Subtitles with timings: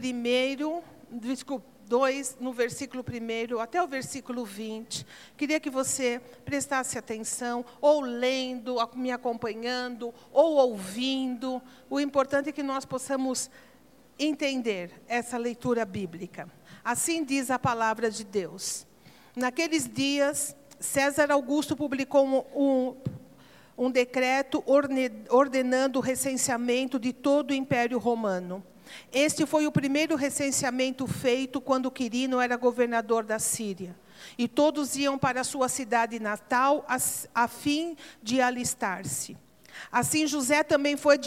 [0.00, 5.06] 1, desculpa, 2, no versículo 1 até o versículo 20.
[5.36, 11.62] Queria que você prestasse atenção, ou lendo, me acompanhando, ou ouvindo.
[11.88, 13.50] O importante é que nós possamos
[14.18, 16.50] entender essa leitura bíblica.
[16.84, 18.86] Assim diz a palavra de Deus.
[19.34, 22.96] Naqueles dias, César Augusto publicou um,
[23.76, 24.64] um decreto
[25.28, 28.64] ordenando o recenseamento de todo o Império Romano.
[29.12, 33.96] Este foi o primeiro recenseamento feito quando Quirino era governador da Síria.
[34.38, 36.96] E todos iam para sua cidade natal a,
[37.34, 39.36] a fim de alistar-se.
[39.90, 41.18] Assim, José também foi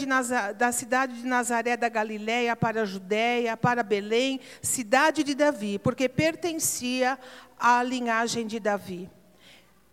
[0.56, 6.08] da cidade de Nazaré da Galiléia para a Judéia, para Belém, cidade de Davi, porque
[6.08, 7.18] pertencia
[7.58, 9.08] à linhagem de Davi.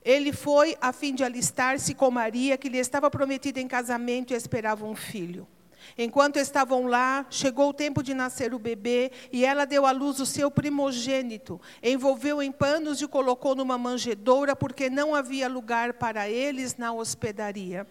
[0.04, 4.36] Ele foi a fim de alistar-se com Maria, que lhe estava prometida em casamento e
[4.38, 5.48] esperava um filho.
[5.98, 10.20] Enquanto estavam lá, chegou o tempo de nascer o bebê e ela deu à luz
[10.20, 11.62] o seu primogênito.
[11.84, 17.88] Envolveu em panos e colocou numa manjedoura, porque não havia lugar para eles na hospedaria.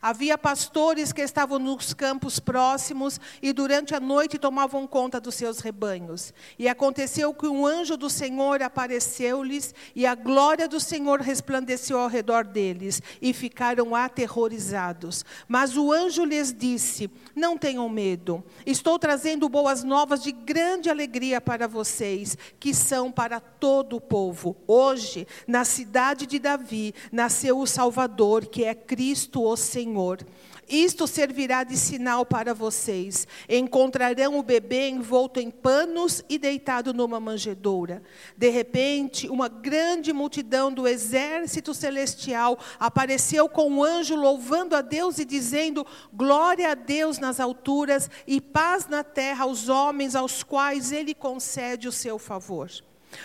[0.00, 5.60] Havia pastores que estavam nos campos próximos e durante a noite tomavam conta dos seus
[5.60, 6.32] rebanhos.
[6.58, 12.08] E aconteceu que um anjo do Senhor apareceu-lhes e a glória do Senhor resplandeceu ao
[12.08, 15.24] redor deles e ficaram aterrorizados.
[15.48, 18.44] Mas o anjo lhes disse: Não tenham medo.
[18.66, 24.56] Estou trazendo boas novas de grande alegria para vocês, que são para todo o povo.
[24.66, 30.24] Hoje, na cidade de Davi, nasceu o Salvador, que é Cristo o Senhor.
[30.68, 33.26] Isto servirá de sinal para vocês.
[33.48, 38.02] Encontrarão o bebê envolto em panos e deitado numa manjedoura.
[38.36, 45.18] De repente, uma grande multidão do exército celestial apareceu com um anjo louvando a Deus
[45.18, 50.92] e dizendo: Glória a Deus nas alturas e paz na terra aos homens aos quais
[50.92, 52.70] ele concede o seu favor.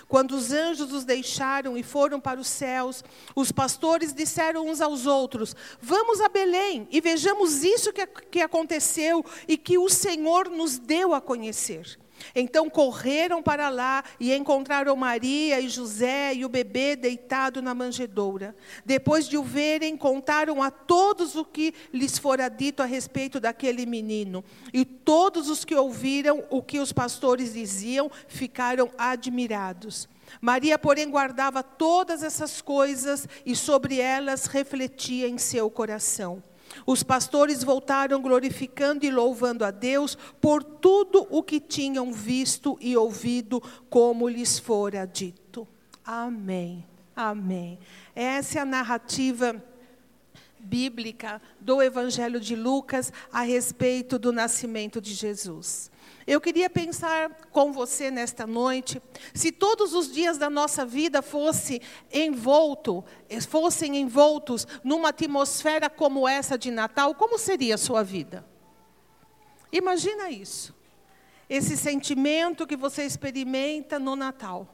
[0.08, 3.04] Quando os anjos os deixaram e foram para os céus,
[3.36, 9.26] os pastores disseram uns aos outros: Vamos a Belém e vejamos isso que, que aconteceu
[9.48, 11.98] e que o Senhor nos deu a conhecer.
[12.36, 18.56] Então correram para lá e encontraram Maria e José e o bebê deitado na manjedoura.
[18.86, 23.86] Depois de o verem, contaram a todos o que lhes fora dito a respeito daquele
[23.86, 24.44] menino.
[24.74, 30.08] E todos os que ouviram o que os pastores diziam ficaram admirados.
[30.42, 36.44] Maria, porém, guardava todas essas coisas e sobre elas refletia em seu coração.
[36.86, 42.96] Os pastores voltaram glorificando e louvando a Deus por tudo o que tinham visto e
[42.96, 45.68] ouvido, como lhes fora dito.
[46.06, 46.86] Amém.
[47.16, 47.78] Amém.
[48.16, 49.62] Essa é a narrativa
[50.60, 55.92] bíblica do Evangelho de Lucas a respeito do nascimento de Jesus.
[56.30, 59.02] Eu queria pensar com você nesta noite,
[59.34, 61.82] se todos os dias da nossa vida fosse
[62.14, 63.04] envolto,
[63.50, 68.46] fossem envoltos numa atmosfera como essa de Natal, como seria a sua vida?
[69.72, 70.72] Imagina isso.
[71.50, 74.68] Esse sentimento que você experimenta no Natal.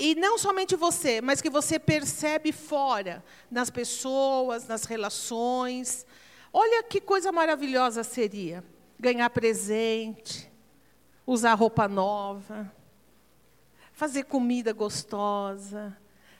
[0.00, 6.04] E não somente você, mas que você percebe fora, nas pessoas, nas relações.
[6.52, 8.64] Olha que coisa maravilhosa seria
[8.98, 10.55] ganhar presente,
[11.26, 12.72] usar roupa nova,
[13.92, 15.96] fazer comida gostosa,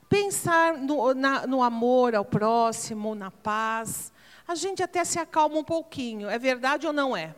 [0.08, 4.12] pensar no, na, no amor ao próximo, na paz.
[4.46, 7.34] A gente até se acalma um pouquinho, é verdade ou não é?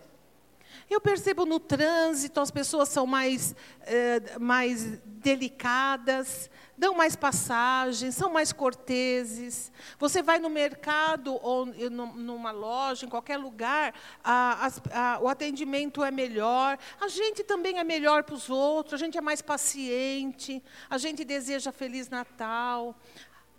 [0.90, 8.30] Eu percebo no trânsito, as pessoas são mais, eh, mais delicadas, dão mais passagens, são
[8.30, 9.70] mais corteses.
[9.98, 13.92] Você vai no mercado ou numa loja, em qualquer lugar,
[14.24, 16.78] a, a, o atendimento é melhor.
[16.98, 21.22] A gente também é melhor para os outros, a gente é mais paciente, a gente
[21.22, 22.96] deseja Feliz Natal.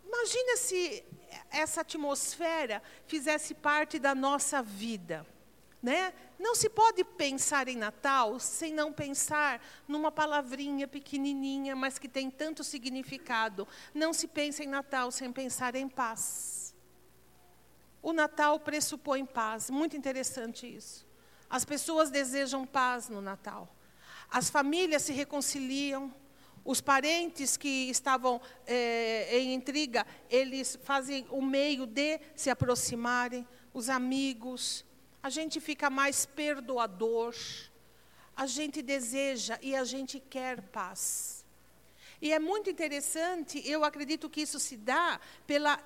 [0.03, 1.03] Imagina se
[1.51, 5.25] essa atmosfera fizesse parte da nossa vida.
[5.81, 6.13] Né?
[6.37, 12.29] Não se pode pensar em Natal sem não pensar numa palavrinha pequenininha, mas que tem
[12.29, 13.67] tanto significado.
[13.93, 16.75] Não se pensa em Natal sem pensar em paz.
[18.01, 21.07] O Natal pressupõe paz, muito interessante isso.
[21.49, 23.73] As pessoas desejam paz no Natal.
[24.29, 26.13] As famílias se reconciliam.
[26.63, 33.47] Os parentes que estavam é, em intriga, eles fazem o meio de se aproximarem.
[33.73, 34.85] Os amigos,
[35.21, 37.35] a gente fica mais perdoador,
[38.35, 41.45] a gente deseja e a gente quer paz.
[42.21, 45.81] E é muito interessante, eu acredito que isso se dá pela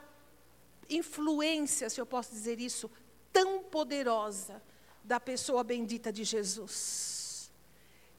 [0.89, 2.89] influência, se eu posso dizer isso,
[3.31, 4.62] tão poderosa
[5.03, 7.51] da pessoa bendita de Jesus.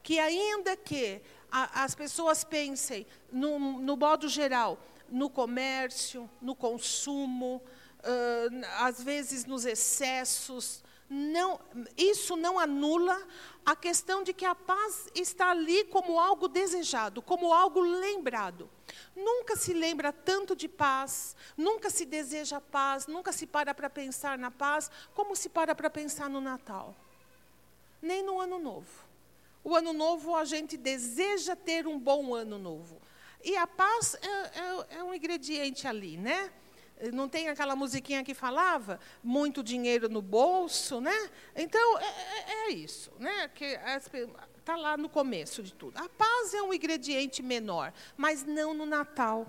[0.03, 4.79] que ainda que a, as pessoas pensem, no, no modo geral,
[5.09, 7.63] no comércio, no consumo,
[8.01, 11.61] uh, às vezes nos excessos, não,
[11.97, 13.21] isso não anula
[13.65, 18.69] a questão de que a paz está ali como algo desejado, como algo lembrado.
[19.15, 24.39] Nunca se lembra tanto de paz, nunca se deseja paz, nunca se para para pensar
[24.39, 26.95] na paz, como se para para pensar no Natal.
[28.01, 29.05] Nem no Ano Novo.
[29.63, 33.01] O Ano Novo, a gente deseja ter um bom Ano Novo.
[33.43, 36.51] E a paz é, é, é um ingrediente ali, né?
[37.13, 41.31] Não tem aquela musiquinha que falava muito dinheiro no bolso, né?
[41.55, 43.49] Então é, é, é isso, né?
[43.49, 43.79] Que
[44.59, 45.99] está lá no começo de tudo.
[45.99, 49.47] A paz é um ingrediente menor, mas não no Natal.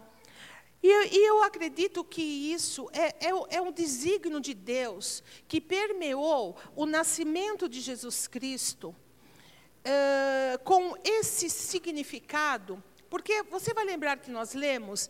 [0.84, 6.56] E, e eu acredito que isso é, é, é um desígnio de Deus que permeou
[6.75, 14.54] o nascimento de Jesus Cristo uh, com esse significado, porque você vai lembrar que nós
[14.54, 15.10] lemos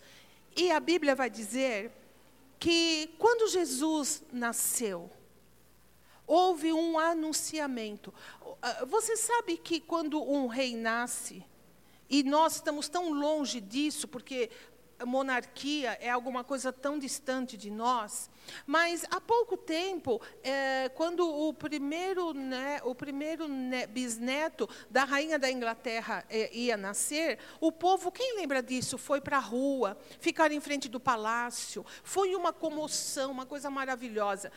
[0.56, 1.92] e a Bíblia vai dizer
[2.66, 5.12] que quando Jesus nasceu,
[6.26, 8.12] houve um anunciamento.
[8.60, 11.46] Ah, você sabe que quando um rei nasce,
[12.10, 14.50] e nós estamos tão longe disso, porque
[15.04, 18.30] monarquia é alguma coisa tão distante de nós,
[18.66, 25.40] mas há pouco tempo, é, quando o primeiro, né, o primeiro né, bisneto da rainha
[25.40, 30.52] da Inglaterra é, ia nascer, o povo, quem lembra disso, foi para a rua, ficar
[30.52, 34.52] em frente do palácio, foi uma comoção, uma coisa maravilhosa.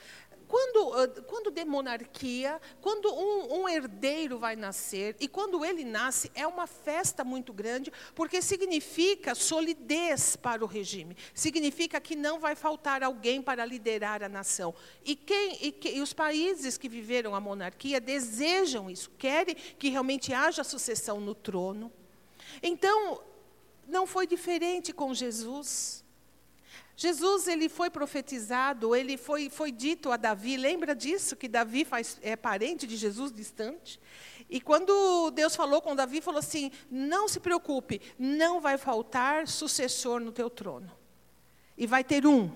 [0.49, 6.33] Quando, ah, quando de monarquia, quando um, um, herdeiro vai nascer, e quando ele nasce,
[6.35, 12.57] é uma festa muito grande, porque significa solidez para o regime, significa que não vai
[12.57, 14.75] faltar alguém para liderar a nação.
[15.05, 19.91] E, quem, e, que, e os países que viveram a monarquia desejam isso, querem que
[19.91, 21.93] realmente haja sucessão no trono.
[22.63, 23.21] Então,
[23.87, 26.05] não foi diferente com Jesus.
[27.01, 32.19] Jesus ele foi profetizado, ele foi, foi dito a Davi, lembra disso, que Davi faz,
[32.23, 34.01] é parente de Jesus distante?
[34.51, 40.19] E quando Deus falou com Davi, falou assim: não se preocupe, não vai faltar sucessor
[40.19, 40.91] no teu trono.
[41.77, 42.51] E vai ter um,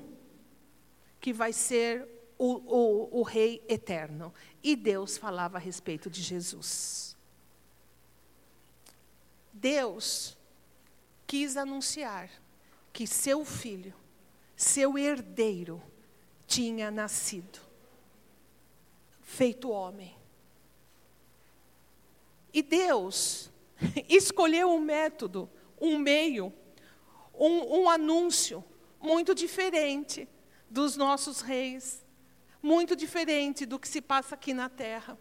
[1.21, 4.35] que vai ser o, o, o rei eterno.
[4.61, 7.17] E Deus falava a respeito de Jesus.
[9.53, 10.37] Deus
[11.29, 12.29] quis anunciar
[12.93, 14.02] que seu filho
[14.57, 15.83] seu herdeiro
[16.47, 17.61] tinha nascido,
[19.21, 20.17] feito homem.
[22.53, 23.51] E Deus
[24.09, 25.49] escolheu um método,
[25.81, 26.53] um meio,
[27.35, 28.65] um, um anúncio
[29.01, 30.29] muito diferente
[30.71, 32.05] dos nossos reis,
[32.63, 35.19] muito diferente do que se passa aqui na terra.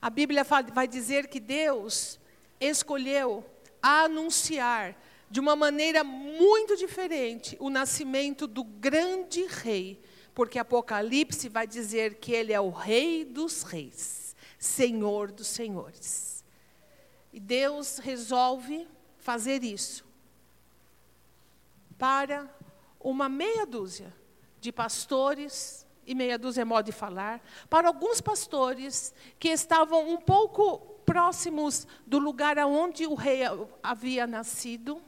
[0.00, 2.18] A Bíblia vai dizer que Deus
[2.58, 3.44] escolheu
[3.80, 4.96] anunciar
[5.32, 9.98] de uma maneira muito diferente o nascimento do grande rei,
[10.34, 16.44] porque Apocalipse vai dizer que ele é o rei dos reis, senhor dos senhores.
[17.32, 18.86] E Deus resolve
[19.16, 20.04] fazer isso
[21.98, 22.54] para
[23.00, 24.14] uma meia dúzia
[24.60, 30.18] de pastores, e meia dúzia é modo de falar, para alguns pastores que estavam um
[30.18, 33.40] pouco próximos do lugar aonde o rei
[33.82, 35.00] havia nascido,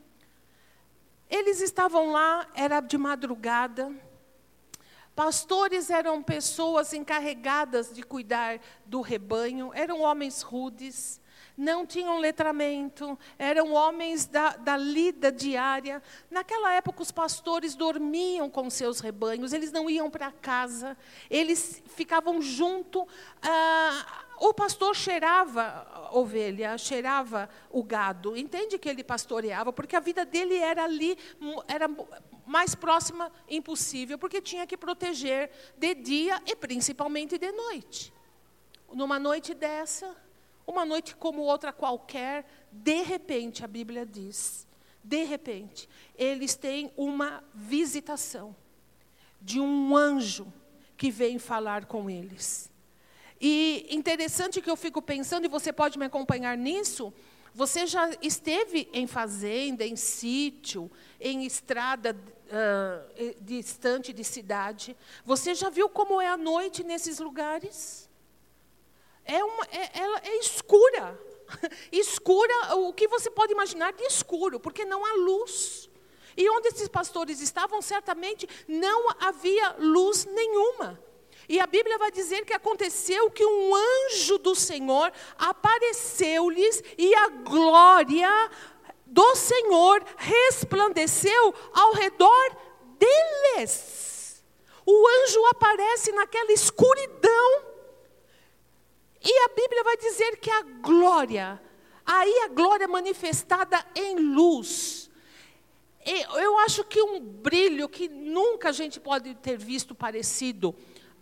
[1.29, 3.93] eles estavam lá, era de madrugada.
[5.15, 11.21] Pastores eram pessoas encarregadas de cuidar do rebanho, eram homens rudes,
[11.57, 16.03] não tinham letramento, eram homens da, da lida diária.
[16.29, 20.97] Naquela época, os pastores dormiam com seus rebanhos, eles não iam para casa,
[21.31, 23.07] eles ficavam junto.
[23.41, 28.37] Ah, o pastor cheirava a ovelha, cheirava o gado.
[28.37, 31.17] Entende que ele pastoreava, porque a vida dele era ali,
[31.69, 31.89] era
[32.47, 38.13] mais próxima impossível, porque tinha que proteger de dia e principalmente de noite.
[38.93, 40.15] Numa noite dessa,
[40.67, 44.67] uma noite como outra qualquer, de repente, a Bíblia diz,
[45.03, 48.55] de repente, eles têm uma visitação
[49.41, 50.53] de um anjo
[50.97, 52.73] que vem falar com eles.
[53.41, 57.13] E interessante que eu fico pensando, e você pode me acompanhar nisso,
[57.55, 64.97] você já esteve em fazenda, em sítio, em estrada uh, distante de cidade?
[65.25, 68.11] Você já viu como é a noite nesses lugares?
[69.25, 71.19] É, uma, é, ela é escura.
[71.93, 75.89] escura, o que você pode imaginar de escuro, porque não há luz.
[76.37, 81.01] E onde esses pastores estavam, certamente não havia luz nenhuma.
[81.49, 87.29] E a Bíblia vai dizer que aconteceu que um anjo do Senhor apareceu-lhes e a
[87.29, 88.51] glória
[89.07, 92.57] do Senhor resplandeceu ao redor
[92.99, 94.43] deles.
[94.87, 97.63] O anjo aparece naquela escuridão.
[99.23, 101.61] E a Bíblia vai dizer que a glória,
[102.05, 105.11] aí a glória manifestada em luz.
[106.05, 110.75] Eu acho que um brilho que nunca a gente pode ter visto parecido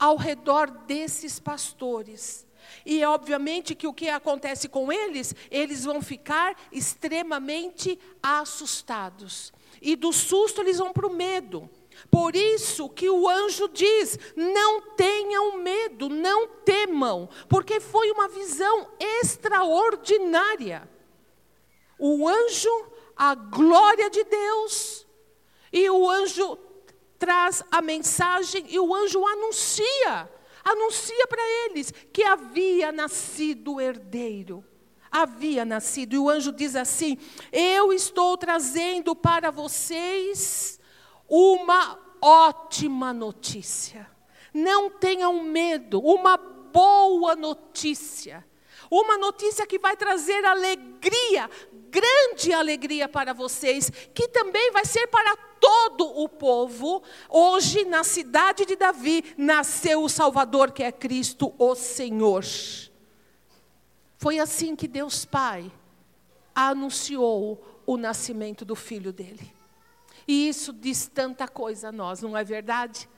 [0.03, 2.45] ao redor desses pastores.
[2.85, 9.53] E obviamente que o que acontece com eles, eles vão ficar extremamente assustados.
[9.81, 11.71] E do susto eles vão para o medo.
[12.11, 18.89] Por isso que o anjo diz: não tenham medo, não temam, porque foi uma visão
[18.99, 20.91] extraordinária.
[21.97, 25.07] O anjo, a glória de Deus,
[25.73, 26.59] e o anjo
[27.23, 30.29] traz a mensagem e o anjo anuncia,
[30.65, 34.65] anuncia para eles que havia nascido herdeiro.
[35.09, 37.17] Havia nascido, e o anjo diz assim:
[37.53, 40.81] Eu estou trazendo para vocês
[41.29, 44.11] uma ótima notícia.
[44.53, 48.45] Não tenham medo, uma boa notícia.
[48.91, 51.49] Uma notícia que vai trazer alegria,
[51.93, 57.03] grande alegria para vocês, que também vai ser para todo o povo.
[57.29, 62.43] Hoje, na cidade de Davi, nasceu o Salvador, que é Cristo, o Senhor.
[64.17, 65.71] Foi assim que Deus Pai
[66.55, 69.53] anunciou o nascimento do filho dele.
[70.27, 73.09] E isso diz tanta coisa a nós, não é verdade?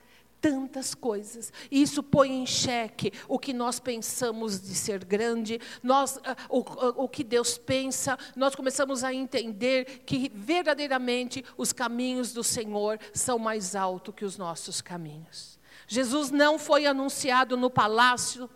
[0.45, 1.51] Tantas coisas.
[1.71, 6.59] E isso põe em xeque o que nós pensamos de ser grande, nós, ah, o,
[7.03, 13.39] o que Deus pensa, nós começamos a entender que verdadeiramente os caminhos do Senhor são
[13.39, 15.57] mais altos que os nossos caminhos.
[15.87, 18.47] Jesus não foi anunciado no palácio,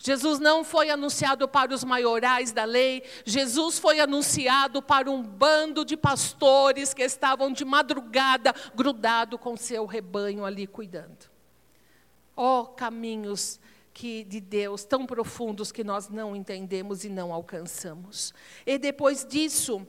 [0.00, 5.84] Jesus não foi anunciado para os maiorais da lei, Jesus foi anunciado para um bando
[5.84, 11.25] de pastores que estavam de madrugada grudado com seu rebanho ali cuidando.
[12.36, 13.58] Ó oh, caminhos
[13.96, 18.34] que de Deus tão profundos que nós não entendemos e não alcançamos.
[18.66, 19.86] E depois disso, uh,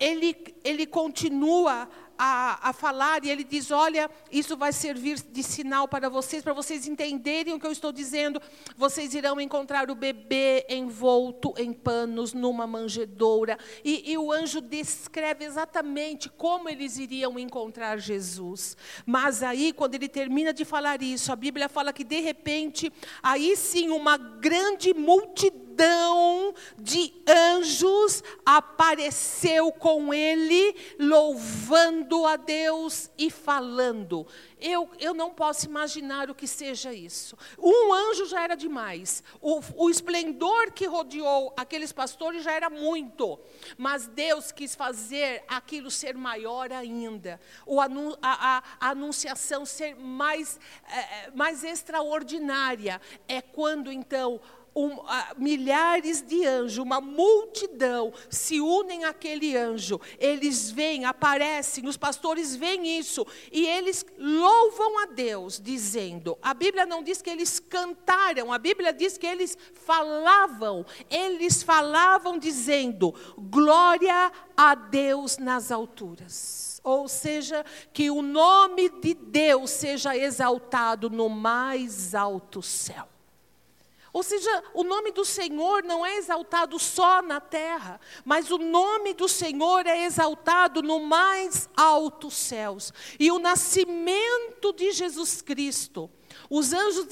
[0.00, 1.88] ele, ele continua
[2.24, 6.52] a, a, falar e ele diz: Olha, isso vai servir de sinal para vocês, para
[6.52, 8.40] vocês entenderem o que eu estou dizendo.
[8.76, 13.58] Vocês irão encontrar o bebê envolto em panos numa manjedoura.
[13.84, 18.76] E, e o anjo descreve exatamente como eles iriam encontrar Jesus.
[19.04, 23.56] Mas aí, quando ele termina de falar isso, a Bíblia fala que de repente, aí
[23.56, 26.31] sim, uma grande multidão multidão
[26.82, 34.26] de anjos apareceu com ele, louvando a Deus e falando.
[34.60, 37.36] Eu, eu não posso imaginar o que seja isso.
[37.56, 39.22] Um anjo já era demais.
[39.40, 43.38] O, o esplendor que rodeou aqueles pastores já era muito.
[43.78, 47.40] Mas Deus quis fazer aquilo ser maior ainda.
[47.64, 47.88] O, a,
[48.22, 50.58] a, a anunciação ser mais,
[50.88, 53.00] é, mais extraordinária.
[53.28, 54.40] É quando então
[54.74, 54.98] um,
[55.36, 60.00] milhares de anjos, uma multidão se unem àquele anjo.
[60.18, 66.86] Eles vêm, aparecem, os pastores veem isso e eles louvam a Deus, dizendo: a Bíblia
[66.86, 70.84] não diz que eles cantaram, a Bíblia diz que eles falavam.
[71.10, 76.80] Eles falavam dizendo: glória a Deus nas alturas.
[76.84, 83.11] Ou seja, que o nome de Deus seja exaltado no mais alto céu.
[84.12, 89.14] Ou seja, o nome do Senhor não é exaltado só na terra, mas o nome
[89.14, 92.92] do Senhor é exaltado no mais altos céus.
[93.18, 96.10] E o nascimento de Jesus Cristo,
[96.50, 97.06] os anjos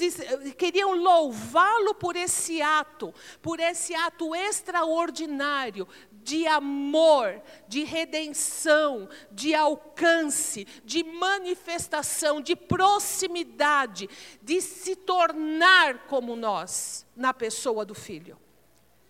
[0.57, 5.87] queriam louvá-lo por esse ato, por esse ato extraordinário
[6.23, 14.09] de amor, de redenção, de alcance, de manifestação, de proximidade,
[14.41, 18.37] de se tornar como nós na pessoa do Filho.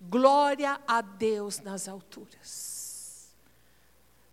[0.01, 3.35] Glória a Deus nas alturas.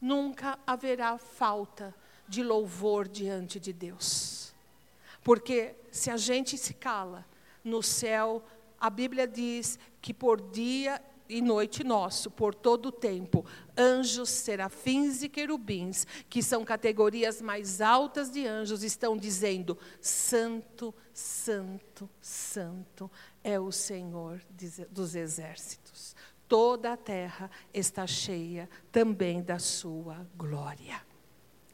[0.00, 1.94] Nunca haverá falta
[2.26, 4.54] de louvor diante de Deus.
[5.23, 7.26] Porque se a gente se cala,
[7.64, 8.42] no céu,
[8.80, 13.44] a Bíblia diz que por dia e noite nosso, por todo o tempo,
[13.76, 22.08] anjos, serafins e querubins, que são categorias mais altas de anjos, estão dizendo: Santo, Santo,
[22.20, 23.11] Santo
[23.42, 24.40] é o Senhor
[24.90, 26.16] dos exércitos.
[26.49, 31.08] Toda a terra está cheia também da sua glória.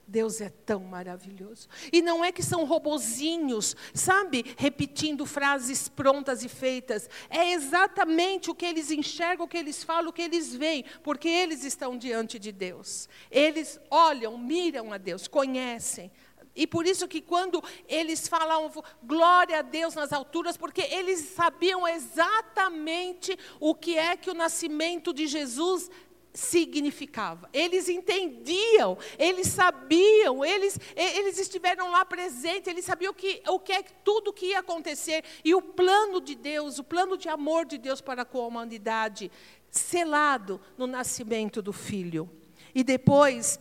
[0.06, 1.68] Deus é tão maravilhoso.
[1.92, 7.08] E não é que são robozinhos, sabe, repetindo frases prontas e feitas.
[7.30, 11.28] É exatamente o que eles enxergam, o que eles falam, o que eles veem, porque
[11.28, 13.08] eles estão diante de Deus.
[13.30, 16.10] Eles olham, miram a Deus, conhecem.
[16.56, 18.70] E por isso que quando eles falam
[19.02, 25.12] glória a Deus nas alturas, porque eles sabiam exatamente o que é que o nascimento
[25.12, 25.90] de Jesus
[26.34, 27.48] significava.
[27.52, 33.72] Eles entendiam, eles sabiam, eles, eles estiveram lá presentes, eles sabiam o que, o que
[33.72, 37.78] é tudo que ia acontecer e o plano de Deus, o plano de amor de
[37.78, 39.30] Deus para com a humanidade,
[39.70, 42.28] selado no nascimento do filho.
[42.74, 43.60] E depois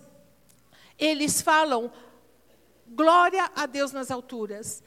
[0.97, 1.91] eles falam
[2.87, 4.83] glória a Deus nas alturas.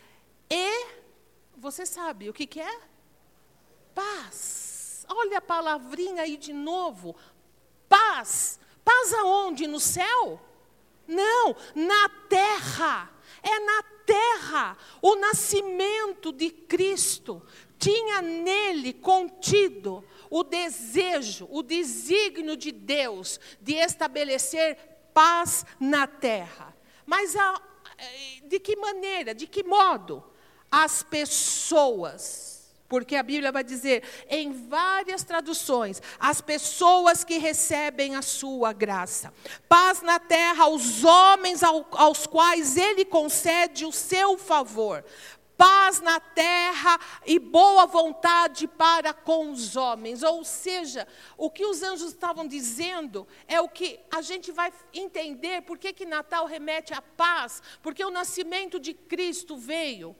[0.51, 0.87] E
[1.57, 2.81] você sabe o que, que é?
[3.95, 5.07] Paz.
[5.09, 7.15] Olha a palavrinha aí de novo.
[7.89, 8.59] Paz.
[8.85, 9.67] Paz aonde?
[9.67, 10.41] No céu?
[11.07, 13.11] Não, na terra.
[13.43, 14.79] É na terra.
[15.03, 17.43] O nascimento de Cristo
[17.79, 24.77] tinha nele contido o desejo, o desígnio de Deus de estabelecer
[25.13, 26.77] paz na terra.
[27.05, 27.61] Mas a,
[28.45, 30.25] de que maneira, de que modo?
[30.71, 32.56] As pessoas
[32.89, 39.33] porque a Bíblia vai dizer em várias traduções, as pessoas que recebem a sua graça.
[39.69, 45.05] Paz na terra aos homens aos quais ele concede o seu favor.
[45.57, 50.23] Paz na terra e boa vontade para com os homens.
[50.23, 55.63] Ou seja, o que os anjos estavam dizendo é o que a gente vai entender
[55.63, 60.15] por que, Natal remete à paz, porque o nascimento de Cristo veio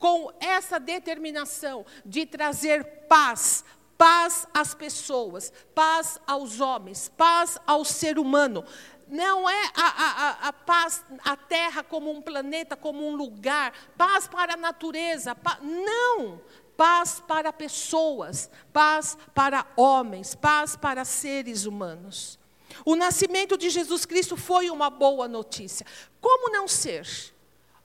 [0.00, 3.62] com essa determinação de trazer paz,
[3.98, 8.64] paz às pessoas, paz aos homens, paz ao ser humano.
[9.06, 14.26] Não é a, a, a, paz, a terra como um planeta, como um lugar, paz
[14.26, 16.40] para a natureza, não.
[16.78, 22.38] Paz para pessoas, paz para homens, paz para seres humanos.
[22.86, 25.84] O nascimento de Jesus Cristo foi uma boa notícia.
[26.22, 27.06] Como não ser?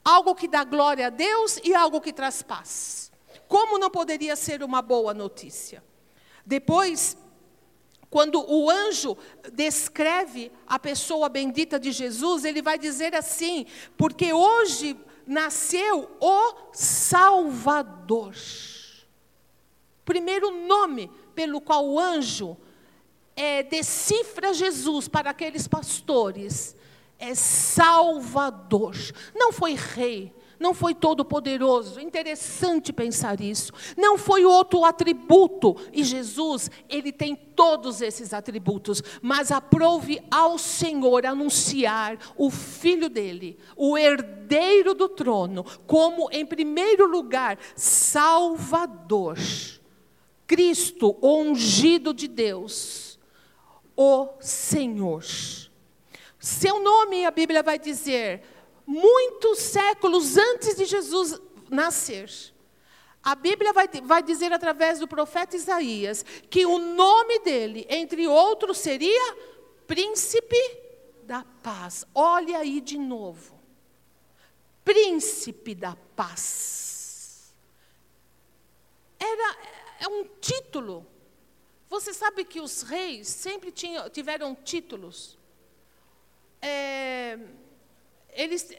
[0.05, 3.11] Algo que dá glória a Deus e algo que traz paz.
[3.47, 5.83] Como não poderia ser uma boa notícia?
[6.45, 7.17] Depois,
[8.07, 9.17] quando o anjo
[9.51, 13.65] descreve a pessoa bendita de Jesus, ele vai dizer assim:
[13.97, 18.35] porque hoje nasceu o Salvador.
[20.05, 22.55] Primeiro nome pelo qual o anjo
[23.35, 26.75] é, decifra Jesus para aqueles pastores
[27.19, 28.95] é Salvador.
[29.34, 31.99] Não foi rei, não foi todo-poderoso.
[31.99, 33.71] Interessante pensar isso.
[33.97, 35.75] Não foi outro atributo.
[35.91, 39.01] E Jesus, ele tem todos esses atributos.
[39.21, 47.08] Mas aprove ao Senhor anunciar o filho dele, o herdeiro do trono, como, em primeiro
[47.08, 49.38] lugar, Salvador.
[50.47, 53.17] Cristo, o ungido de Deus,
[53.95, 55.23] o Senhor.
[56.45, 58.43] Seu nome, a Bíblia vai dizer,
[58.86, 62.29] muitos séculos antes de Jesus nascer.
[63.23, 68.77] A Bíblia vai, vai dizer através do profeta Isaías que o nome dele, entre outros,
[68.77, 69.36] seria
[69.88, 70.55] Príncipe
[71.23, 72.05] da Paz.
[72.13, 73.60] Olha aí de novo.
[74.84, 77.55] Príncipe da Paz.
[79.19, 79.58] Era
[79.99, 81.08] é um título.
[81.89, 85.43] Você sabe que os reis sempre tinham, tiveram títulos
[86.61, 87.37] é,
[88.29, 88.69] eles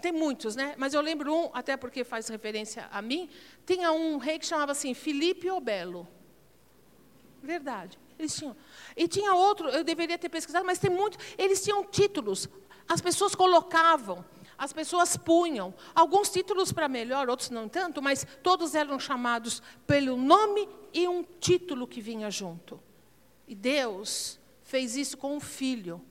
[0.00, 0.74] tem muitos, né?
[0.78, 3.28] Mas eu lembro um, até porque faz referência a mim,
[3.66, 6.08] tinha um rei que chamava assim Filipe o Belo.
[7.42, 7.98] Verdade.
[8.18, 8.56] Eles tinham.
[8.96, 11.18] E tinha outro, eu deveria ter pesquisado, mas tem muito.
[11.38, 12.48] Eles tinham títulos.
[12.88, 14.24] As pessoas colocavam,
[14.58, 15.72] as pessoas punham.
[15.94, 21.22] Alguns títulos para melhor, outros não tanto, mas todos eram chamados pelo nome e um
[21.22, 22.80] título que vinha junto.
[23.46, 26.04] E Deus fez isso com o filho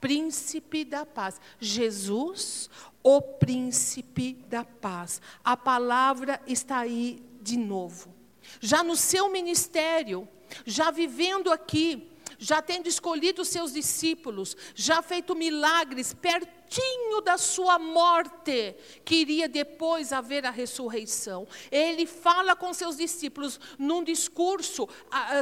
[0.00, 1.40] príncipe da paz.
[1.60, 2.68] Jesus,
[3.02, 5.20] o príncipe da paz.
[5.44, 8.14] A palavra está aí de novo.
[8.60, 10.28] Já no seu ministério,
[10.64, 17.78] já vivendo aqui, já tendo escolhido os seus discípulos, já feito milagres pertinho da sua
[17.78, 21.48] morte, que iria depois haver a ressurreição.
[21.70, 24.88] Ele fala com seus discípulos num discurso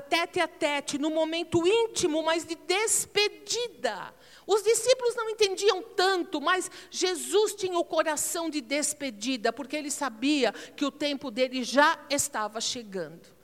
[0.08, 4.14] tete a tete, num momento íntimo, mas de despedida.
[4.46, 10.52] Os discípulos não entendiam tanto, mas Jesus tinha o coração de despedida, porque ele sabia
[10.52, 13.34] que o tempo dele já estava chegando.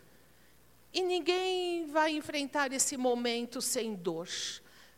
[0.92, 4.28] E ninguém vai enfrentar esse momento sem dor.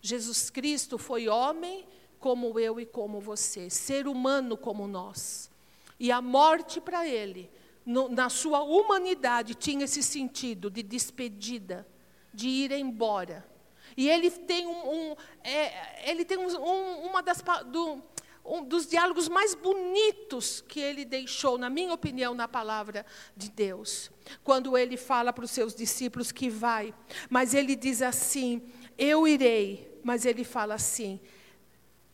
[0.02, 1.86] Jesus Cristo foi homem,
[2.18, 5.50] como eu e como você, ser humano como nós.
[5.98, 7.50] E a morte para ele,
[7.86, 11.86] no, na sua humanidade, tinha esse sentido de despedida,
[12.32, 13.53] de ir embora.
[13.96, 17.42] E ele tem, um, um é, ele tem um, uma das.
[17.66, 18.02] Do,
[18.44, 24.10] um dos diálogos mais bonitos que ele deixou, na minha opinião, na palavra de Deus.
[24.42, 26.94] Quando ele fala para os seus discípulos que vai,
[27.30, 28.62] mas ele diz assim:
[28.98, 31.18] Eu irei, mas ele fala assim: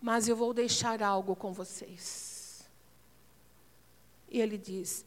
[0.00, 2.70] Mas eu vou deixar algo com vocês.
[4.30, 5.04] E ele diz: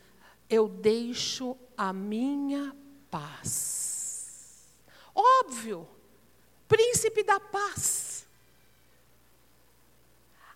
[0.49, 2.75] Eu deixo a minha
[3.09, 4.67] paz.
[5.15, 5.87] Óbvio,
[6.73, 8.13] príncipe da paz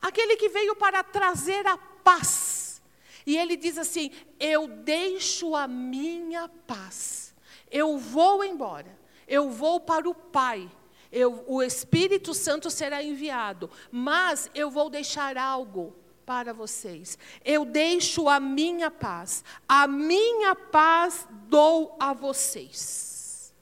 [0.07, 2.81] aquele que veio para trazer a paz.
[3.25, 7.35] E ele diz assim: Eu deixo a minha paz,
[7.69, 10.69] eu vou embora, eu vou para o Pai.
[11.09, 17.17] Eu, o Espírito Santo será enviado, mas eu vou deixar algo para vocês.
[17.45, 23.53] Eu deixo a minha paz, a minha paz dou a vocês.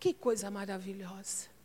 [0.00, 1.57] Que coisa maravilhosa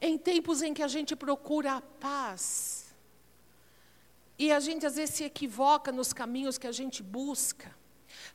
[0.00, 2.94] em tempos em que a gente procura a paz,
[4.38, 7.76] e a gente às vezes se equivoca nos caminhos que a gente busca.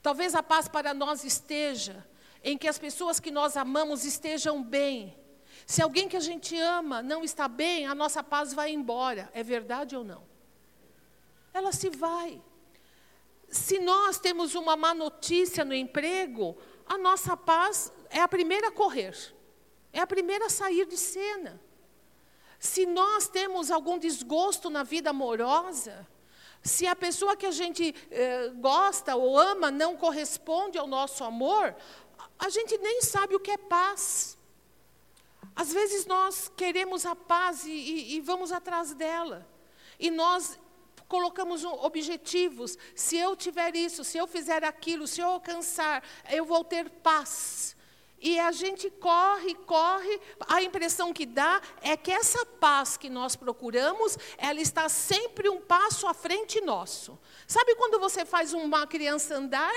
[0.03, 2.05] Talvez a paz para nós esteja
[2.43, 5.17] em que as pessoas que nós amamos estejam bem.
[5.65, 9.31] Se alguém que a gente ama não está bem, a nossa paz vai embora.
[9.33, 10.23] É verdade ou não?
[11.51, 12.39] Ela se vai.
[13.49, 18.71] Se nós temos uma má notícia no emprego, a nossa paz é a primeira a
[18.71, 19.34] correr.
[19.95, 21.57] É a primeira a sair de cena.
[22.59, 26.05] Se nós temos algum desgosto na vida amorosa,
[26.61, 31.73] se a pessoa que a gente eh, gosta ou ama não corresponde ao nosso amor,
[32.37, 34.37] a gente nem sabe o que é paz.
[35.55, 39.47] Às vezes nós queremos a paz e, e, e vamos atrás dela.
[39.97, 40.59] E nós
[41.07, 42.77] colocamos objetivos.
[42.93, 47.74] Se eu tiver isso, se eu fizer aquilo, se eu alcançar, eu vou ter paz.
[48.25, 53.35] E a gente corre, corre, a impressão que dá é que essa paz que nós
[53.35, 57.19] procuramos, ela está sempre um passo à frente nosso.
[57.45, 59.71] Sabe quando você faz uma criança andar?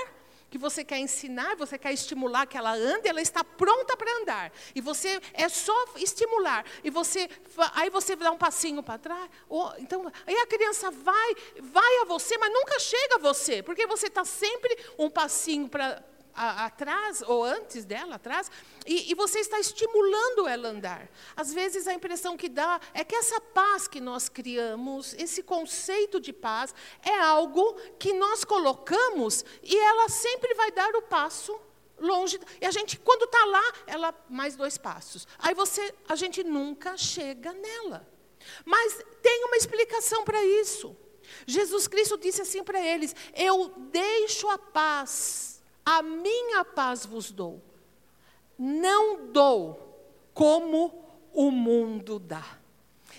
[0.50, 4.50] que você quer ensinar, você quer estimular que ela ande, ela está pronta para andar.
[4.74, 6.64] E você é só estimular.
[6.82, 7.28] E você
[7.74, 9.28] aí você dá um passinho para trás.
[9.46, 13.86] Ou, então, aí a criança vai, vai a você, mas nunca chega a você, porque
[13.86, 16.02] você está sempre um passinho para
[16.38, 18.48] a, atrás, ou antes dela, atrás,
[18.86, 21.10] e, e você está estimulando ela a andar.
[21.36, 26.20] Às vezes a impressão que dá é que essa paz que nós criamos, esse conceito
[26.20, 26.72] de paz,
[27.02, 31.60] é algo que nós colocamos e ela sempre vai dar o passo
[31.98, 32.38] longe.
[32.60, 35.26] E a gente, quando está lá, ela mais dois passos.
[35.40, 38.08] Aí você, a gente nunca chega nela.
[38.64, 40.96] Mas tem uma explicação para isso.
[41.46, 45.57] Jesus Cristo disse assim para eles: Eu deixo a paz
[45.90, 47.62] a minha paz vos dou.
[48.58, 50.92] Não dou como
[51.32, 52.44] o mundo dá.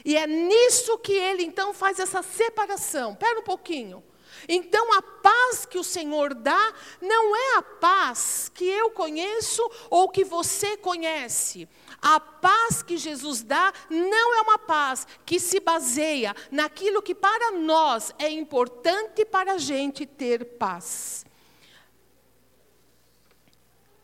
[0.06, 3.14] E é nisso que ele então faz essa separação.
[3.14, 4.04] Espera um pouquinho.
[4.48, 10.08] Então, a paz que o Senhor dá não é a paz que eu conheço ou
[10.08, 11.68] que você conhece.
[12.00, 17.52] A paz que Jesus dá não é uma paz que se baseia naquilo que para
[17.54, 21.26] nós é importante para a gente ter paz.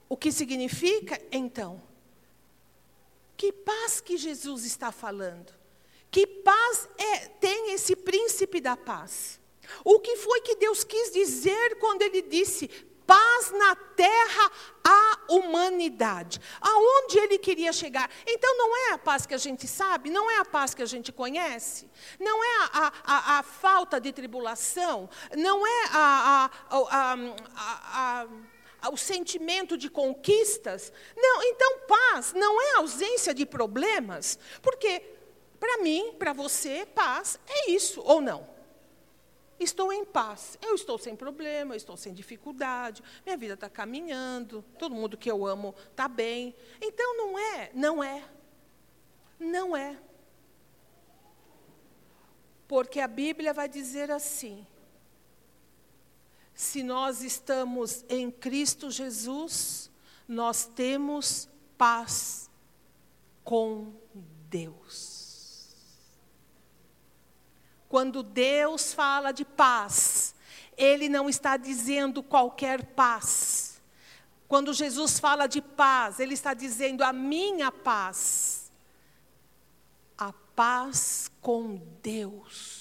[0.08, 1.82] O que significa, então?
[3.36, 5.54] Que paz que Jesus está falando?
[6.10, 9.40] Que paz é, tem esse príncipe da paz?
[9.84, 12.68] O que foi que Deus quis dizer quando ele disse
[13.06, 14.52] paz na terra
[14.84, 16.40] à humanidade?
[16.62, 18.10] Aonde ele queria chegar?
[18.26, 20.86] Então não é a paz que a gente sabe, não é a paz que a
[20.86, 21.90] gente conhece,
[22.20, 28.28] não é a, a, a falta de tribulação, não é a, a
[28.90, 30.92] o sentimento de conquistas.
[31.16, 35.02] Não, então paz não é ausência de problemas, porque
[35.60, 38.56] para mim, para você, paz é isso ou não?
[39.58, 44.64] Estou em paz, eu estou sem problema, eu estou sem dificuldade, minha vida está caminhando,
[44.78, 46.54] todo mundo que eu amo está bem.
[46.82, 48.24] Então não é, não é,
[49.40, 49.98] não é.
[52.68, 54.68] Porque a Bíblia vai dizer assim:
[56.56, 59.92] se nós estamos em Cristo Jesus,
[60.26, 62.50] nós temos paz
[63.44, 63.94] com
[64.50, 65.76] Deus.
[67.90, 70.34] Quando Deus fala de paz,
[70.78, 73.82] Ele não está dizendo qualquer paz.
[74.48, 78.72] Quando Jesus fala de paz, Ele está dizendo a minha paz.
[80.18, 82.75] A paz com Deus.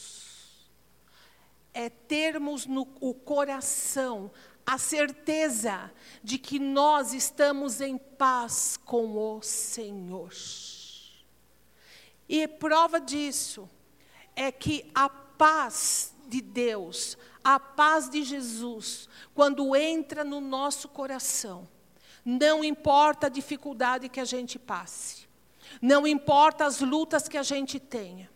[1.74, 4.30] É termos no o coração
[4.66, 10.32] a certeza de que nós estamos em paz com o Senhor.
[12.28, 13.68] E prova disso
[14.34, 21.68] é que a paz de Deus, a paz de Jesus, quando entra no nosso coração,
[22.24, 25.28] não importa a dificuldade que a gente passe,
[25.82, 28.30] não importa as lutas que a gente tenha,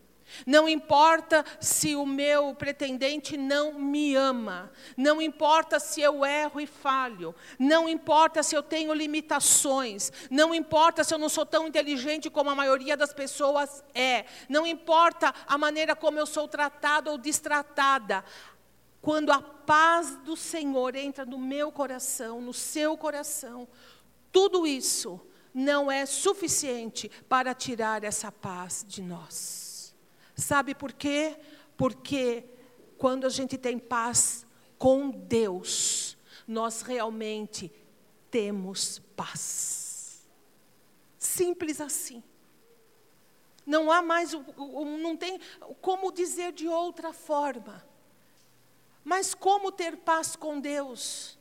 [0.45, 6.67] não importa se o meu pretendente não me ama, não importa se eu erro e
[6.67, 12.29] falho, não importa se eu tenho limitações, não importa se eu não sou tão inteligente
[12.29, 17.17] como a maioria das pessoas é, não importa a maneira como eu sou tratada ou
[17.17, 18.23] distratada.
[19.01, 23.67] Quando a paz do Senhor entra no meu coração, no seu coração,
[24.31, 25.19] tudo isso
[25.53, 29.68] não é suficiente para tirar essa paz de nós.
[30.39, 31.37] Sabe por quê?
[31.75, 32.45] Porque
[32.97, 34.45] quando a gente tem paz
[34.77, 37.71] com Deus, nós realmente
[38.31, 40.27] temos paz.
[41.17, 42.23] Simples assim.
[43.65, 45.39] Não há mais, não tem
[45.81, 47.85] como dizer de outra forma.
[49.03, 51.37] Mas como ter paz com Deus?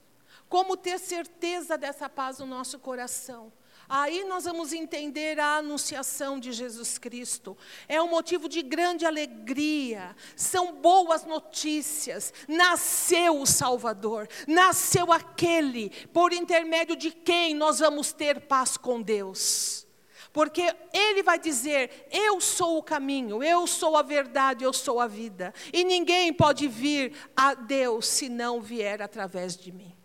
[0.48, 3.52] Como ter certeza dessa paz no nosso coração?
[3.88, 7.57] Aí nós vamos entender a anunciação de Jesus Cristo.
[7.88, 10.14] É um motivo de grande alegria.
[10.37, 12.35] São boas notícias.
[12.46, 14.29] Nasceu o Salvador.
[14.46, 19.87] Nasceu aquele por intermédio de quem nós vamos ter paz com Deus.
[20.35, 25.07] Porque ele vai dizer: Eu sou o caminho, eu sou a verdade, eu sou a
[25.07, 25.55] vida.
[25.72, 29.96] E ninguém pode vir a Deus se não vier através de mim.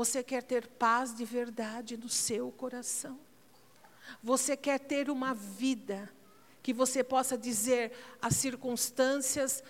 [0.00, 3.20] Você quer ter paz de verdade no seu coração?
[4.22, 6.10] Você quer ter uma vida
[6.62, 9.62] que você possa dizer: as circunstâncias,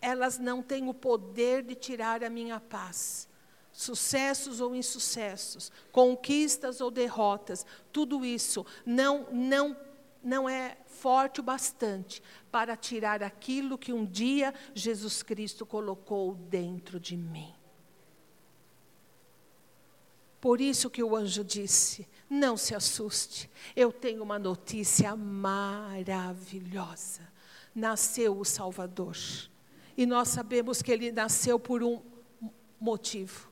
[0.00, 3.28] elas não têm o poder de tirar a minha paz.
[3.72, 9.76] Sucessos ou insucessos, conquistas ou derrotas, tudo isso não, não,
[10.22, 17.00] não é forte o bastante para tirar aquilo que um dia Jesus Cristo colocou dentro
[17.00, 17.52] de mim.
[20.42, 26.02] Por isso que o anjo disse: Não se assuste, eu tenho uma notícia maravilhosa.
[27.72, 29.16] Nasceu o Salvador.
[29.96, 32.02] E nós sabemos que ele nasceu por um
[32.80, 33.48] motivo.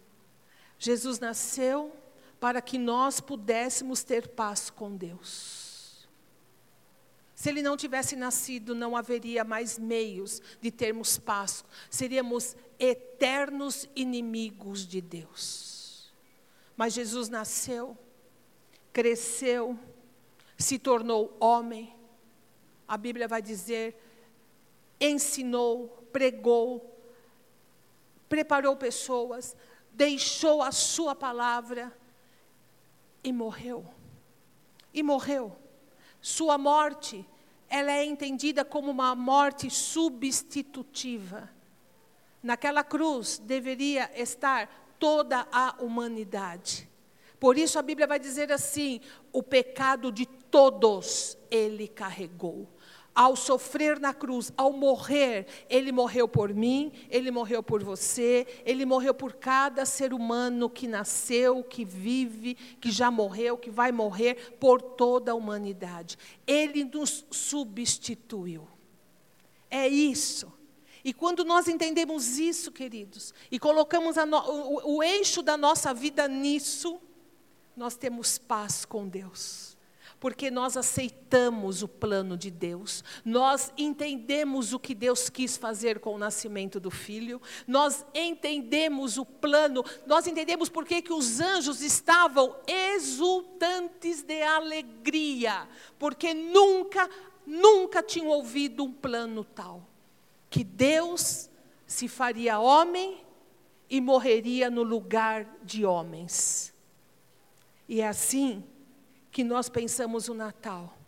[0.80, 1.94] Jesus nasceu
[2.40, 6.08] para que nós pudéssemos ter paz com Deus.
[7.36, 11.64] Se ele não tivesse nascido, não haveria mais meios de termos paz.
[11.88, 15.69] Seríamos eternos inimigos de Deus.
[16.80, 17.94] Mas Jesus nasceu,
[18.90, 19.78] cresceu,
[20.56, 21.94] se tornou homem.
[22.88, 24.02] A Bíblia vai dizer,
[24.98, 26.98] ensinou, pregou,
[28.30, 29.54] preparou pessoas,
[29.92, 31.94] deixou a sua palavra
[33.22, 33.84] e morreu.
[34.94, 35.54] E morreu.
[36.18, 37.28] Sua morte,
[37.68, 41.50] ela é entendida como uma morte substitutiva.
[42.42, 46.88] Naquela cruz deveria estar toda a humanidade.
[47.40, 49.00] Por isso a Bíblia vai dizer assim:
[49.32, 52.68] o pecado de todos ele carregou.
[53.12, 58.86] Ao sofrer na cruz, ao morrer, ele morreu por mim, ele morreu por você, ele
[58.86, 64.56] morreu por cada ser humano que nasceu, que vive, que já morreu, que vai morrer,
[64.60, 66.16] por toda a humanidade.
[66.46, 68.68] Ele nos substituiu.
[69.68, 70.59] É isso.
[71.04, 76.28] E quando nós entendemos isso, queridos, e colocamos no, o, o eixo da nossa vida
[76.28, 77.00] nisso,
[77.76, 79.78] nós temos paz com Deus.
[80.18, 86.14] Porque nós aceitamos o plano de Deus, nós entendemos o que Deus quis fazer com
[86.14, 92.54] o nascimento do filho, nós entendemos o plano, nós entendemos por que, os anjos estavam
[92.66, 95.66] exultantes de alegria,
[95.98, 97.08] porque nunca,
[97.46, 99.89] nunca tinham ouvido um plano tal
[100.50, 101.48] que Deus
[101.86, 103.24] se faria homem
[103.88, 106.74] e morreria no lugar de homens.
[107.88, 108.64] E é assim
[109.30, 110.98] que nós pensamos o Natal.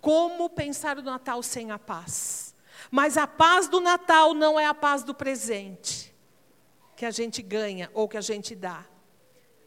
[0.00, 2.54] Como pensar o Natal sem a paz?
[2.90, 6.14] Mas a paz do Natal não é a paz do presente,
[6.96, 8.86] que a gente ganha ou que a gente dá.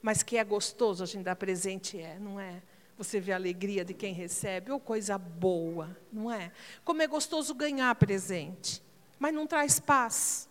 [0.02, 2.62] Mas que é gostoso a gente dar presente, é, não é?
[2.98, 6.52] Você vê a alegria de quem recebe, ou coisa boa, não é?
[6.84, 8.84] Como é gostoso ganhar presente
[9.24, 10.50] mas não traz paz.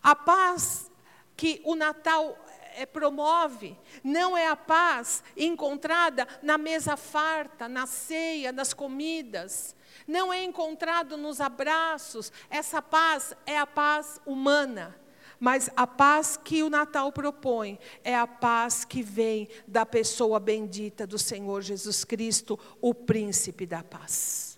[0.00, 0.88] A paz
[1.36, 2.38] que o Natal
[2.76, 9.74] é, promove, não é a paz encontrada na mesa farta, na ceia, nas comidas,
[10.06, 12.32] não é encontrado nos abraços.
[12.48, 14.96] Essa paz é a paz humana.
[15.40, 21.04] Mas a paz que o Natal propõe é a paz que vem da pessoa bendita
[21.04, 24.56] do Senhor Jesus Cristo, o príncipe da paz.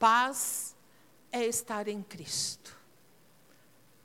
[0.00, 0.71] Paz
[1.32, 2.76] é estar em Cristo.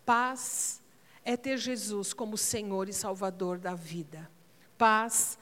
[0.06, 0.82] Paz
[1.24, 4.32] é ter Jesus como Senhor e Salvador da vida.
[4.78, 5.38] Paz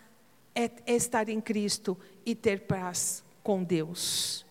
[0.56, 1.96] é, estar em Cristo
[2.26, 4.44] e ter paz com Deus.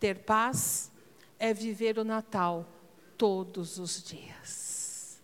[0.00, 0.90] Ter paz
[1.38, 2.68] é viver o Natal
[3.16, 5.22] todos os dias.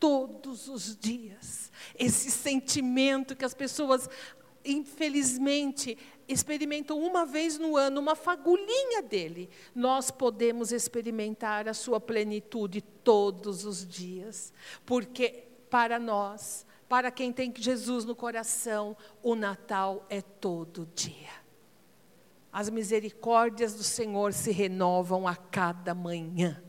[0.00, 1.70] Todos os dias.
[1.96, 4.10] Esse sentimento que as pessoas,
[4.64, 5.96] infelizmente,
[6.28, 13.64] experimentam uma vez no ano, uma fagulhinha dele, nós podemos experimentar a sua plenitude todos
[13.64, 14.52] os dias,
[14.86, 21.44] porque para nós, para quem tem Jesus no coração, o Natal é todo dia.
[22.52, 26.62] As misericórdias do Senhor se renovam a cada manhã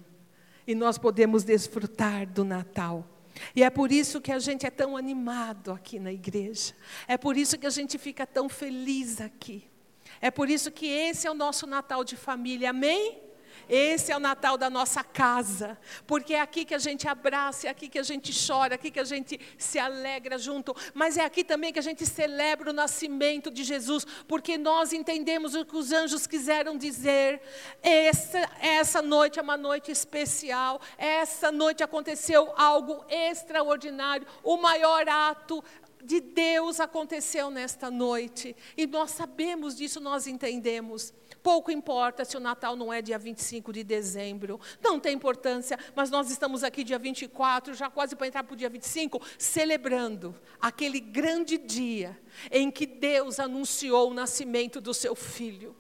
[0.68, 3.06] e nós podemos desfrutar do Natal.
[3.56, 6.74] E é por isso que a gente é tão animado aqui na igreja.
[7.08, 9.64] É por isso que a gente fica tão feliz aqui.
[10.22, 12.70] É por isso que esse é o nosso Natal de família.
[12.70, 13.25] Amém?
[13.68, 17.70] Esse é o Natal da nossa casa, porque é aqui que a gente abraça, é
[17.70, 21.26] aqui que a gente chora, é aqui que a gente se alegra junto, mas é
[21.26, 25.76] aqui também que a gente celebra o nascimento de Jesus, porque nós entendemos o que
[25.76, 27.42] os anjos quiseram dizer.
[27.82, 35.64] Essa, essa noite é uma noite especial, essa noite aconteceu algo extraordinário, o maior ato
[36.04, 41.12] de Deus aconteceu nesta noite, e nós sabemos disso, nós entendemos.
[41.46, 46.10] Pouco importa se o Natal não é dia 25 de dezembro, não tem importância, mas
[46.10, 51.00] nós estamos aqui dia 24, já quase para entrar para o dia 25, celebrando aquele
[51.00, 55.76] grande dia em que Deus anunciou o nascimento do seu filho.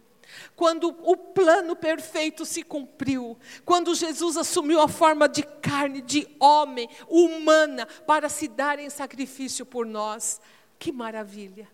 [0.55, 6.87] Quando o plano perfeito se cumpriu, quando Jesus assumiu a forma de carne, de homem,
[7.09, 10.39] humana, para se dar em sacrifício por nós.
[10.77, 11.67] Que maravilha!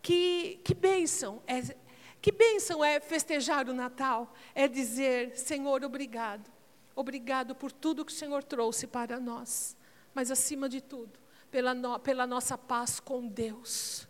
[0.00, 1.60] Que, que bênção é
[2.26, 6.50] que bênção é festejar o Natal, é dizer, Senhor, obrigado.
[6.96, 9.76] Obrigado por tudo que o Senhor trouxe para nós.
[10.12, 11.20] Mas acima de tudo,
[11.52, 14.08] pela, no, pela nossa paz com Deus.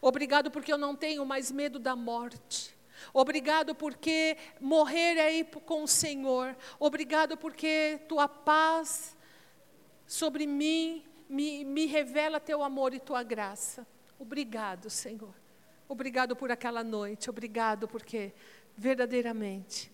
[0.00, 2.72] Obrigado porque eu não tenho mais medo da morte.
[3.12, 6.56] Obrigado porque morrer é ir com o Senhor.
[6.78, 9.16] Obrigado porque tua paz
[10.06, 13.84] sobre mim me, me revela teu amor e tua graça.
[14.20, 15.34] Obrigado, Senhor.
[15.88, 18.32] Obrigado por aquela noite, obrigado porque
[18.76, 19.92] verdadeiramente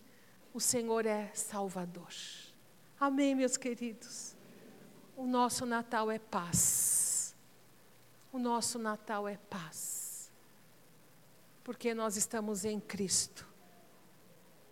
[0.55, 2.12] o Senhor é Salvador.
[2.98, 4.37] Amém, meus queridos.
[5.16, 7.35] O nosso Natal é paz.
[8.33, 10.31] O nosso Natal é paz.
[11.62, 13.46] Porque nós estamos em Cristo.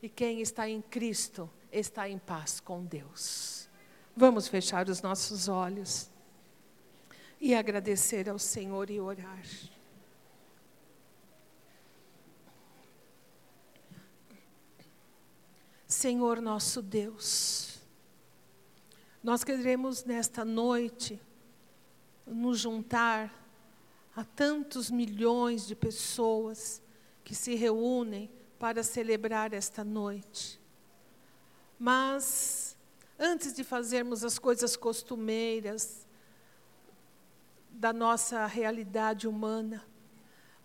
[0.03, 3.69] E quem está em Cristo está em paz com Deus.
[4.17, 6.11] Vamos fechar os nossos olhos
[7.41, 9.45] e agradecer ao Senhor e orar.
[16.01, 17.79] Senhor nosso Deus,
[19.23, 21.21] nós queremos nesta noite
[22.27, 23.31] nos juntar
[24.17, 26.81] a tantos milhões de pessoas
[27.23, 30.59] que se reúnem para celebrar esta noite.
[31.79, 32.79] Mas,
[33.19, 36.09] antes de fazermos as coisas costumeiras
[37.73, 39.87] da nossa realidade humana,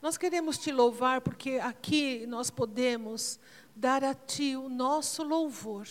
[0.06, 3.40] nós queremos te louvar porque aqui nós podemos
[3.76, 5.88] dar a Ti o nosso louvor,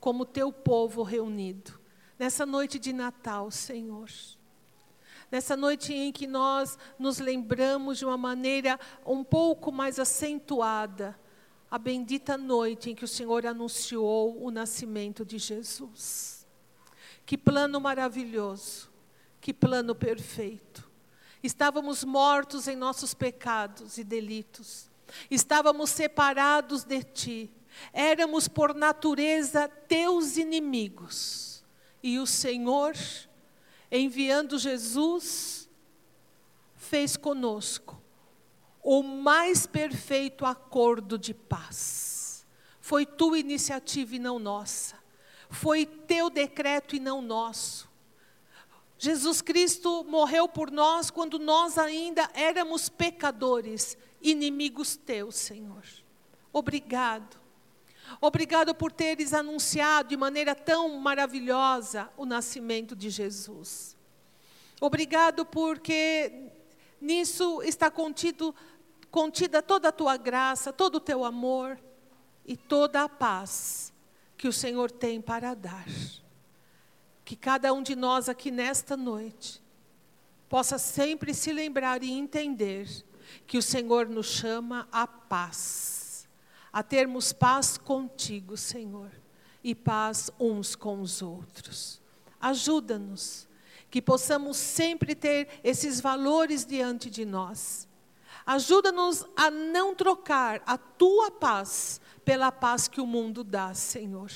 [0.00, 1.78] como Teu povo reunido,
[2.18, 4.08] nessa noite de Natal, Senhor.
[5.30, 11.20] Nessa noite em que nós nos lembramos de uma maneira um pouco mais acentuada,
[11.70, 16.46] a bendita noite em que o Senhor anunciou o nascimento de Jesus.
[17.26, 18.90] Que plano maravilhoso,
[19.38, 20.89] que plano perfeito.
[21.42, 24.90] Estávamos mortos em nossos pecados e delitos
[25.30, 27.52] Estávamos separados de ti.
[27.92, 31.64] Éramos por natureza teus inimigos.
[32.02, 32.94] E o Senhor,
[33.90, 35.68] enviando Jesus,
[36.74, 38.00] fez conosco
[38.82, 42.46] o mais perfeito acordo de paz.
[42.80, 44.98] Foi tua iniciativa e não nossa.
[45.50, 47.89] Foi teu decreto e não nosso.
[49.02, 55.82] Jesus Cristo morreu por nós quando nós ainda éramos pecadores inimigos teus, Senhor.
[56.52, 57.40] Obrigado.
[58.20, 63.96] Obrigado por teres anunciado de maneira tão maravilhosa o nascimento de Jesus.
[64.78, 66.50] Obrigado porque
[67.00, 68.54] nisso está contido,
[69.10, 71.78] contida toda a tua graça, todo o teu amor
[72.44, 73.94] e toda a paz
[74.36, 75.86] que o Senhor tem para dar.
[77.30, 79.62] Que cada um de nós aqui nesta noite
[80.48, 82.88] possa sempre se lembrar e entender
[83.46, 86.28] que o Senhor nos chama à paz,
[86.72, 89.12] a termos paz contigo, Senhor,
[89.62, 92.02] e paz uns com os outros.
[92.40, 93.48] Ajuda-nos,
[93.88, 97.86] que possamos sempre ter esses valores diante de nós.
[98.44, 104.32] Ajuda-nos a não trocar a tua paz pela paz que o mundo dá, Senhor.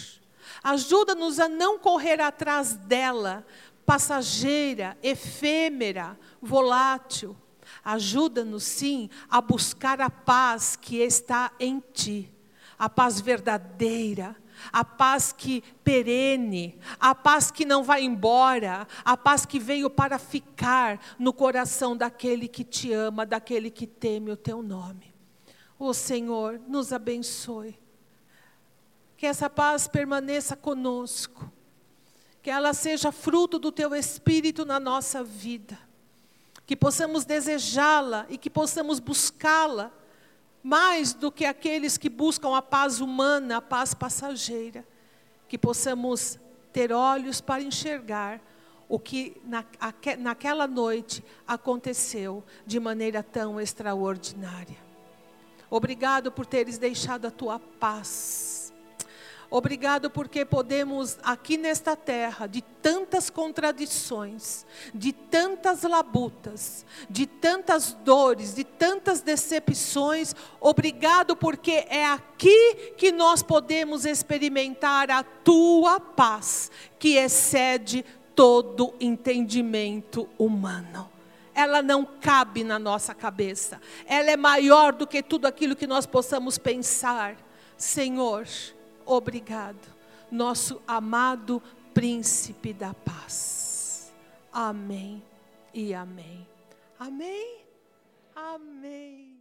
[0.62, 3.46] Ajuda-nos a não correr atrás dela,
[3.84, 7.36] passageira, efêmera, volátil.
[7.84, 12.32] Ajuda-nos, sim, a buscar a paz que está em ti,
[12.78, 14.36] a paz verdadeira,
[14.72, 20.18] a paz que perene, a paz que não vai embora, a paz que veio para
[20.18, 25.14] ficar no coração daquele que te ama, daquele que teme o teu nome.
[25.78, 27.78] O Senhor, nos abençoe.
[29.16, 31.50] Que essa paz permaneça conosco.
[32.42, 35.78] Que ela seja fruto do teu espírito na nossa vida.
[36.66, 39.92] Que possamos desejá-la e que possamos buscá-la
[40.62, 44.86] mais do que aqueles que buscam a paz humana, a paz passageira.
[45.48, 46.38] Que possamos
[46.72, 48.40] ter olhos para enxergar
[48.88, 49.64] o que na,
[50.18, 54.76] naquela noite aconteceu de maneira tão extraordinária.
[55.70, 58.63] Obrigado por teres deixado a tua paz
[59.50, 68.54] Obrigado porque podemos aqui nesta terra, de tantas contradições, de tantas labutas, de tantas dores,
[68.54, 77.16] de tantas decepções, obrigado porque é aqui que nós podemos experimentar a tua paz, que
[77.16, 81.14] excede todo entendimento humano
[81.54, 83.80] ela não cabe na nossa cabeça.
[84.06, 87.36] Ela é maior do que tudo aquilo que nós possamos pensar.
[87.76, 88.46] Senhor,
[89.06, 89.88] obrigado,
[90.30, 94.12] nosso amado príncipe da paz.
[94.52, 95.22] Amém
[95.72, 96.46] e amém.
[96.98, 97.58] Amém.
[98.34, 99.33] Amém.